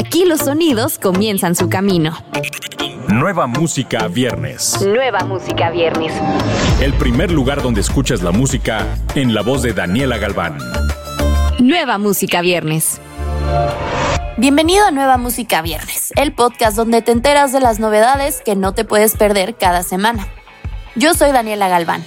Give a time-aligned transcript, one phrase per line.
[0.00, 2.16] Aquí los sonidos comienzan su camino.
[3.08, 4.80] Nueva música viernes.
[4.80, 6.10] Nueva música viernes.
[6.80, 10.56] El primer lugar donde escuchas la música en la voz de Daniela Galván.
[11.58, 12.98] Nueva música viernes.
[14.38, 18.72] Bienvenido a Nueva Música Viernes, el podcast donde te enteras de las novedades que no
[18.72, 20.26] te puedes perder cada semana.
[20.96, 22.02] Yo soy Daniela Galván.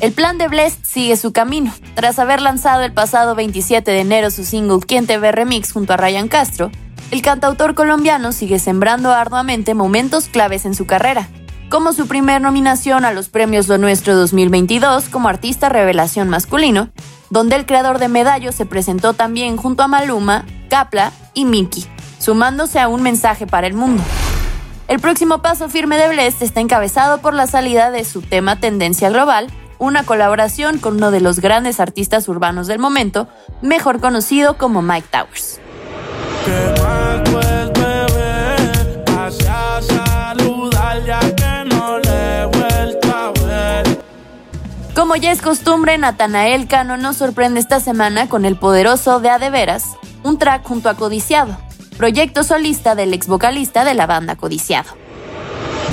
[0.00, 1.74] El plan de Blessed sigue su camino.
[1.96, 5.94] Tras haber lanzado el pasado 27 de enero su single Quien te ve remix junto
[5.94, 6.70] a Ryan Castro,
[7.10, 11.28] el cantautor colombiano sigue sembrando arduamente momentos claves en su carrera,
[11.68, 16.90] como su primer nominación a los premios Lo Nuestro 2022 como artista revelación masculino,
[17.30, 21.86] donde el creador de Medallo se presentó también junto a Maluma, Kapla y Miki,
[22.18, 24.02] sumándose a un mensaje para el mundo.
[24.86, 29.08] El próximo paso firme de Blessed está encabezado por la salida de su tema Tendencia
[29.08, 33.28] Global, una colaboración con uno de los grandes artistas urbanos del momento,
[33.62, 35.60] mejor conocido como Mike Towers.
[44.94, 49.38] Como ya es costumbre, Natanael Cano nos sorprende esta semana con el poderoso De A
[49.38, 49.84] de Veras,
[50.22, 51.56] un track junto a Codiciado,
[51.96, 55.03] proyecto solista del ex vocalista de la banda Codiciado.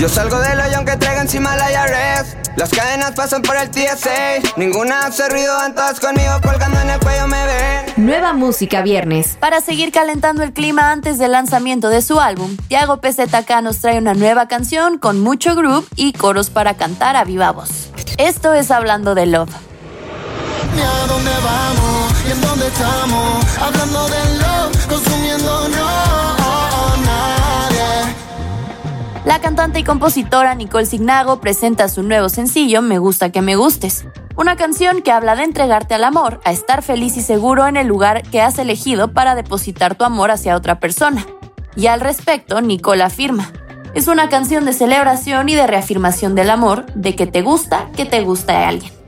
[0.00, 2.34] Yo salgo del hoyo aunque traiga encima la IRS.
[2.56, 4.56] Las cadenas pasan por el TSA.
[4.56, 7.84] Ninguna hace ruido, van todas conmigo colgando en el cuello me ven.
[7.98, 9.36] Nueva música viernes.
[9.38, 13.98] Para seguir calentando el clima antes del lanzamiento de su álbum, Tiago PZK nos trae
[13.98, 17.90] una nueva canción con mucho groove y coros para cantar a viva voz.
[18.16, 19.54] Esto es Hablando de Love.
[20.74, 23.58] Ni a dónde vamos y en dónde estamos.
[23.58, 24.49] Hablando de love,
[29.30, 34.04] La cantante y compositora Nicole Signago presenta su nuevo sencillo Me gusta que me gustes.
[34.34, 37.86] Una canción que habla de entregarte al amor, a estar feliz y seguro en el
[37.86, 41.24] lugar que has elegido para depositar tu amor hacia otra persona.
[41.76, 43.52] Y al respecto, Nicole afirma,
[43.94, 48.06] es una canción de celebración y de reafirmación del amor, de que te gusta que
[48.06, 48.99] te gusta a alguien.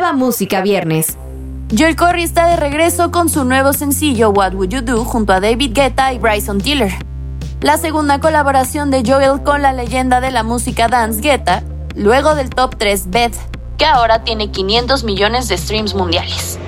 [0.00, 1.18] Nueva música viernes.
[1.78, 5.40] Joel Corey está de regreso con su nuevo sencillo What Would You Do junto a
[5.40, 6.90] David Guetta y Bryson Tiller.
[7.60, 11.62] La segunda colaboración de Joel con la leyenda de la música dance Guetta,
[11.94, 13.36] luego del top 3 Beth,
[13.76, 16.58] que ahora tiene 500 millones de streams mundiales.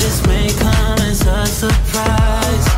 [0.00, 0.20] This
[1.28, 2.74] a surprise,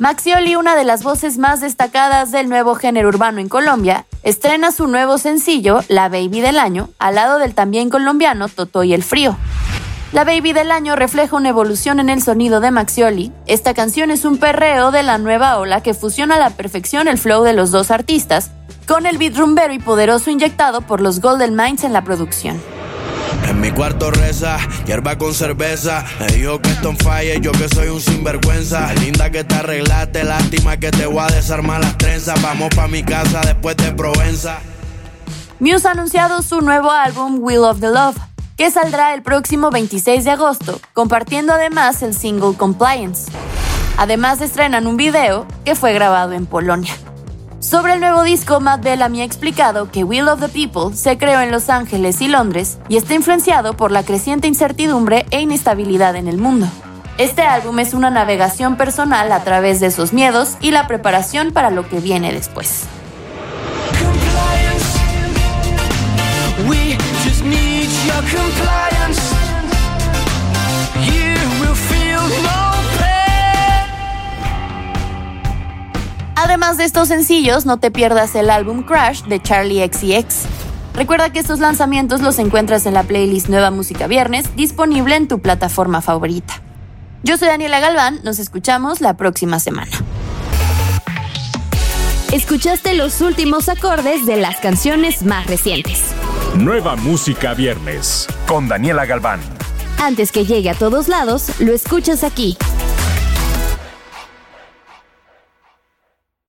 [0.00, 4.86] Maxioli, una de las voces más destacadas del nuevo género urbano en Colombia, estrena su
[4.86, 9.36] nuevo sencillo, La Baby del Año, al lado del también colombiano Toto y el Frío.
[10.14, 13.30] La Baby del Año refleja una evolución en el sonido de Maxioli.
[13.44, 17.18] Esta canción es un perreo de la nueva ola que fusiona a la perfección el
[17.18, 18.52] flow de los dos artistas,
[18.88, 22.58] con el beat rumbero y poderoso inyectado por los Golden Minds en la producción.
[23.50, 26.04] En mi cuarto reza, hierba con cerveza.
[26.20, 28.92] Me dijo que esto en falla y yo que soy un sinvergüenza.
[28.94, 32.40] Linda que te arreglaste, lástima que te voy a desarmar las trenzas.
[32.40, 34.60] Vamos pa' mi casa después de Provenza.
[35.58, 38.16] Muse ha anunciado su nuevo álbum Will of the Love,
[38.56, 43.32] que saldrá el próximo 26 de agosto, compartiendo además el single Compliance.
[43.98, 46.94] Además estrenan un video que fue grabado en Polonia.
[47.60, 51.42] Sobre el nuevo disco, Matt Bellamy ha explicado que Will of the People se creó
[51.42, 56.26] en Los Ángeles y Londres y está influenciado por la creciente incertidumbre e inestabilidad en
[56.26, 56.66] el mundo.
[57.18, 61.70] Este álbum es una navegación personal a través de esos miedos y la preparación para
[61.70, 62.86] lo que viene después.
[76.60, 80.42] Además de estos sencillos, no te pierdas el álbum Crash de Charlie XCX.
[80.92, 85.40] Recuerda que estos lanzamientos los encuentras en la playlist Nueva Música Viernes, disponible en tu
[85.40, 86.60] plataforma favorita.
[87.22, 89.90] Yo soy Daniela Galván, nos escuchamos la próxima semana.
[92.30, 96.02] Escuchaste los últimos acordes de las canciones más recientes.
[96.56, 99.40] Nueva música viernes con Daniela Galván.
[99.98, 102.58] Antes que llegue a todos lados, lo escuchas aquí.